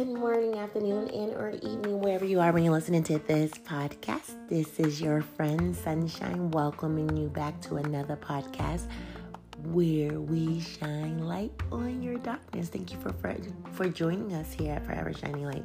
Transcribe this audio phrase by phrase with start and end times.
[0.00, 4.34] Good morning, afternoon, and or evening, wherever you are when you're listening to this podcast.
[4.48, 8.88] This is your friend Sunshine welcoming you back to another podcast
[9.64, 12.70] where we shine light on your darkness.
[12.70, 13.36] Thank you for for,
[13.72, 15.64] for joining us here at Forever Shining Light.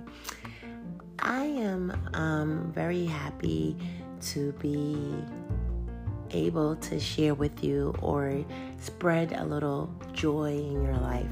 [1.19, 3.77] I am um, very happy
[4.31, 5.15] to be
[6.31, 8.43] able to share with you or
[8.81, 11.31] spread a little joy in your life.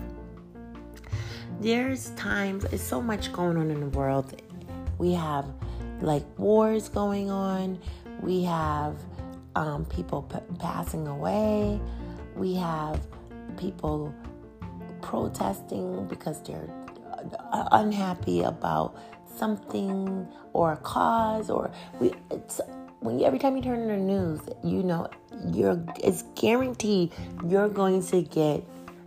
[1.63, 4.41] There's times, it's so much going on in the world.
[4.97, 5.45] We have
[6.01, 7.79] like wars going on,
[8.19, 8.97] we have
[9.55, 11.79] um, people p- passing away,
[12.35, 12.99] we have
[13.55, 14.13] people
[15.01, 16.67] protesting because they're
[17.53, 18.97] uh, unhappy about
[19.33, 22.59] something or a cause or we it's
[22.99, 25.07] when you, every time you turn on the news, you know
[25.53, 27.13] you're it's guaranteed
[27.47, 28.61] you're going to get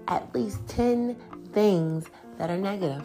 [0.08, 1.16] at least 10
[1.52, 2.06] things
[2.38, 3.04] that are negative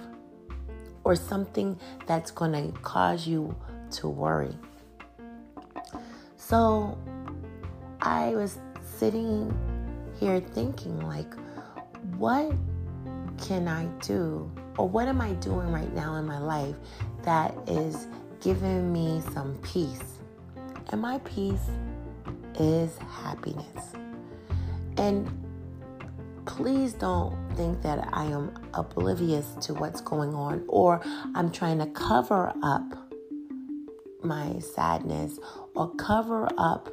[1.03, 3.55] or something that's going to cause you
[3.91, 4.55] to worry.
[6.37, 6.97] So
[8.01, 8.57] I was
[8.97, 9.55] sitting
[10.19, 11.33] here thinking like
[12.17, 12.51] what
[13.37, 16.75] can I do or what am I doing right now in my life
[17.23, 18.07] that is
[18.41, 20.19] giving me some peace?
[20.89, 21.69] And my peace
[22.59, 23.93] is happiness.
[24.97, 25.29] And
[26.45, 31.01] please don't think that I am oblivious to what's going on or
[31.35, 32.83] I'm trying to cover up
[34.23, 35.39] my sadness
[35.75, 36.89] or cover up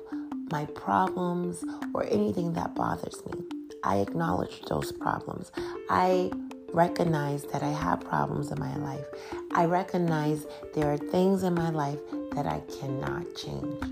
[0.50, 3.42] my problems or anything that bothers me.
[3.84, 5.52] I acknowledge those problems.
[5.88, 6.30] I
[6.72, 9.04] recognize that I have problems in my life.
[9.54, 11.98] I recognize there are things in my life
[12.32, 13.82] that I cannot change.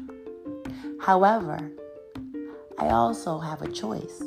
[1.00, 1.70] However,
[2.78, 4.22] I also have a choice.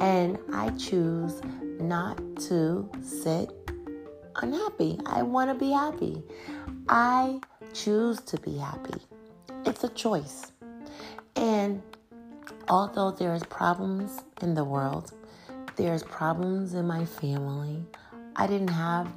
[0.00, 1.40] And I choose
[1.80, 3.50] not to sit
[4.36, 4.98] unhappy.
[5.06, 6.22] I want to be happy.
[6.88, 7.40] I
[7.72, 9.00] choose to be happy.
[9.66, 10.52] It's a choice.
[11.36, 11.82] And
[12.68, 15.12] although there's problems in the world,
[15.76, 17.84] there's problems in my family.
[18.36, 19.08] I didn't have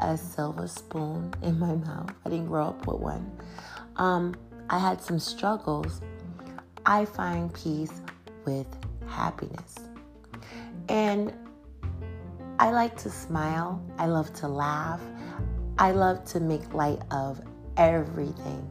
[0.00, 2.12] a silver spoon in my mouth.
[2.24, 3.30] I didn't grow up with one.
[3.96, 4.34] Um,
[4.70, 6.00] I had some struggles.
[6.86, 7.92] I find peace
[8.44, 8.66] with
[9.06, 9.83] happiness.
[10.88, 11.32] And
[12.58, 13.84] I like to smile.
[13.98, 15.00] I love to laugh.
[15.78, 17.40] I love to make light of
[17.76, 18.70] everything.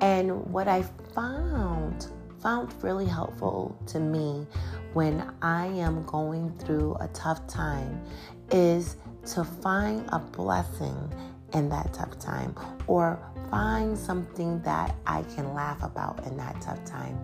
[0.00, 0.82] And what I
[1.14, 2.06] found
[2.40, 4.46] found really helpful to me
[4.92, 8.04] when I am going through a tough time
[8.52, 8.96] is
[9.26, 11.12] to find a blessing
[11.54, 12.54] in that tough time
[12.86, 13.18] or
[13.50, 17.18] find something that I can laugh about in that tough time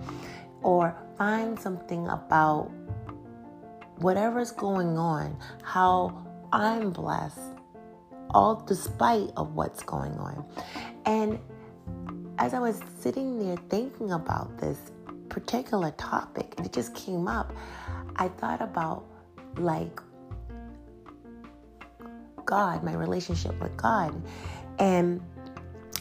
[0.63, 2.71] or find something about
[4.03, 7.39] whatever's going on, how I'm blessed,
[8.31, 10.45] all despite of what's going on.
[11.07, 11.39] And
[12.39, 14.79] as I was sitting there thinking about this
[15.29, 17.53] particular topic, it just came up.
[18.17, 19.05] I thought about
[19.57, 20.01] like
[22.45, 24.21] God, my relationship with God.
[24.79, 25.23] And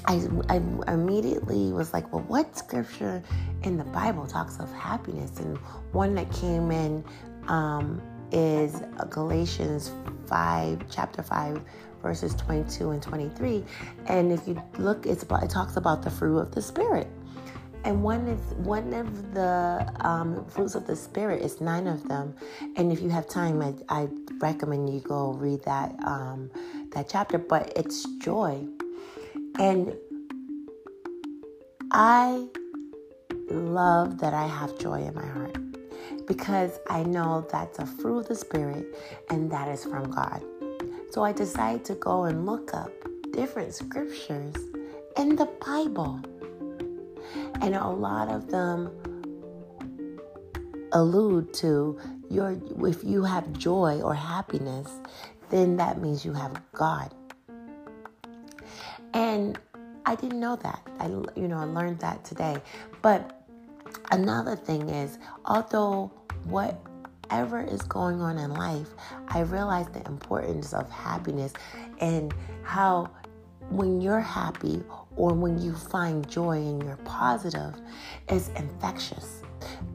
[0.05, 0.55] I, I
[0.91, 3.21] immediately was like, well, what scripture
[3.63, 5.39] in the Bible talks of happiness?
[5.39, 5.57] And
[5.91, 7.03] one that came in
[7.47, 9.91] um, is Galatians
[10.27, 11.61] 5, chapter 5,
[12.01, 13.63] verses 22 and 23.
[14.07, 17.07] And if you look, it's about, it talks about the fruit of the Spirit.
[17.83, 22.35] And one is one of the um, fruits of the spirit is nine of them.
[22.75, 24.07] And if you have time, I, I
[24.37, 26.51] recommend you go read that um,
[26.91, 27.39] that chapter.
[27.39, 28.67] But it's joy,
[29.57, 29.95] and
[31.89, 32.45] I
[33.49, 35.60] love that I have joy in my heart
[36.27, 38.85] because I know that's a fruit of the Spirit
[39.29, 40.43] and that is from God.
[41.11, 42.91] So I decided to go and look up
[43.31, 44.55] different scriptures
[45.17, 46.21] in the Bible.
[47.61, 48.89] And a lot of them
[50.93, 51.99] allude to
[52.29, 52.57] your
[52.87, 54.89] if you have joy or happiness,
[55.49, 57.13] then that means you have God.
[59.13, 59.59] And
[60.05, 60.81] I didn't know that.
[60.99, 62.57] I you know, I learned that today.
[63.01, 63.45] But
[64.11, 66.11] another thing is although
[66.45, 68.89] whatever is going on in life,
[69.27, 71.53] I realize the importance of happiness
[71.99, 72.33] and
[72.63, 73.09] how
[73.69, 74.83] when you're happy
[75.15, 77.75] or when you find joy and you're positive,
[78.27, 79.43] it's infectious.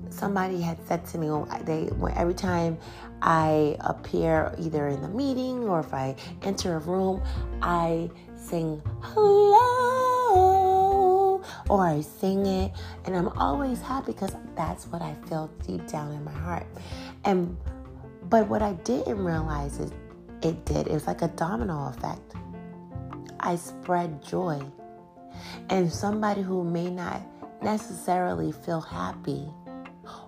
[0.09, 2.79] Somebody had said to me, oh, they every time
[3.21, 7.23] I appear either in the meeting or if I enter a room,
[7.61, 10.06] I sing hello
[11.69, 12.73] or I sing it.
[13.05, 16.67] And I'm always happy because that's what I feel deep down in my heart.
[17.25, 17.57] And
[18.29, 19.93] but what I didn't realize is
[20.43, 20.89] it did.
[20.89, 22.35] It was like a domino effect.
[23.41, 24.61] I spread joy.
[25.69, 27.21] And somebody who may not
[27.63, 29.49] necessarily feel happy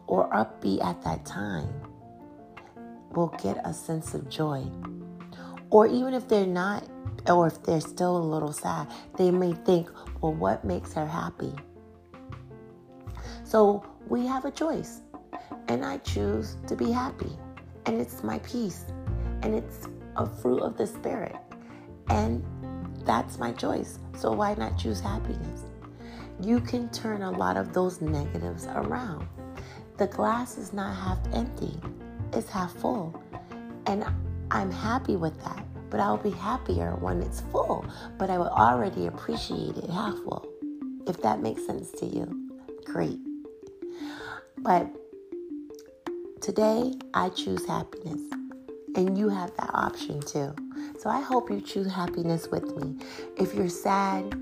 [0.06, 1.68] or upbeat at that time
[3.14, 4.64] will get a sense of joy.
[5.70, 6.86] Or even if they're not,
[7.26, 11.52] or if they're still a little sad, they may think, well, what makes her happy?
[13.44, 15.00] So we have a choice,
[15.68, 17.32] and I choose to be happy,
[17.86, 18.84] and it's my peace,
[19.42, 19.86] and it's
[20.16, 21.36] a fruit of the Spirit,
[22.08, 22.44] and
[23.04, 23.98] that's my choice.
[24.16, 25.62] So why not choose happiness?
[26.40, 29.26] You can turn a lot of those negatives around.
[29.96, 31.80] The glass is not half empty,
[32.32, 33.20] it's half full.
[33.86, 34.04] And
[34.50, 35.64] I'm happy with that.
[35.90, 37.84] But I'll be happier when it's full.
[38.18, 40.46] But I will already appreciate it half full.
[41.06, 42.48] If that makes sense to you,
[42.84, 43.18] great.
[44.58, 44.90] But
[46.40, 48.20] today, I choose happiness.
[48.94, 50.54] And you have that option too.
[50.98, 52.96] So I hope you choose happiness with me.
[53.36, 54.34] If you're sad,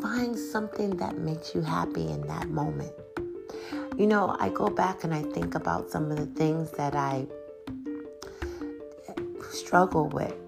[0.00, 2.92] find something that makes you happy in that moment.
[3.96, 7.26] You know, I go back and I think about some of the things that I
[9.50, 10.47] struggle with.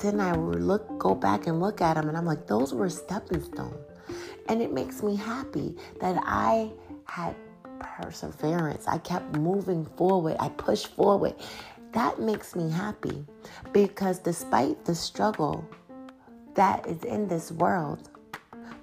[0.00, 2.88] Then I would look, go back and look at them, and I'm like, those were
[2.88, 3.76] stepping stones.
[4.48, 6.70] And it makes me happy that I
[7.04, 7.36] had
[7.78, 8.86] perseverance.
[8.86, 10.36] I kept moving forward.
[10.40, 11.34] I pushed forward.
[11.92, 13.26] That makes me happy
[13.72, 15.64] because despite the struggle
[16.54, 18.10] that is in this world,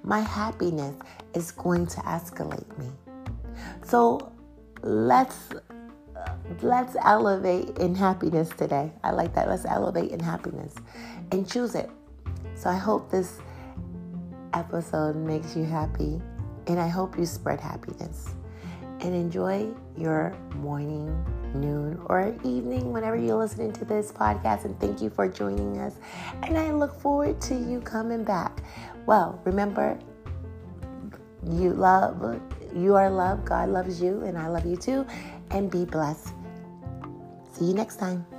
[0.03, 0.95] my happiness
[1.33, 2.89] is going to escalate me.
[3.83, 4.31] So
[4.83, 5.49] let's
[6.61, 8.91] let's elevate in happiness today.
[9.03, 9.47] I like that.
[9.47, 10.73] Let's elevate in happiness
[11.31, 11.89] and choose it.
[12.55, 13.39] So I hope this
[14.53, 16.21] episode makes you happy
[16.67, 18.29] and I hope you spread happiness
[19.01, 21.07] and enjoy your morning,
[21.53, 24.65] noon, or evening whenever you're listening to this podcast.
[24.65, 25.95] And thank you for joining us.
[26.43, 28.63] And I look forward to you coming back.
[29.05, 30.00] Well, remember,
[31.50, 32.41] you love,
[32.75, 33.45] you are loved.
[33.45, 35.05] God loves you, and I love you too.
[35.51, 36.33] And be blessed.
[37.57, 38.37] See you next time.